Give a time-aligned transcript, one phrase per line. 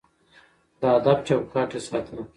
[0.79, 2.17] د ادب چوکاټ يې ساته.